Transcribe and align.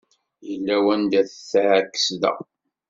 Yella 0.49 0.75
wanda 0.85 1.21
teɛkes 1.51 2.07
da! 2.21 2.31